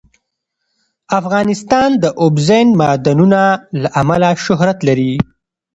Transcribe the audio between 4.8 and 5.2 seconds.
لري.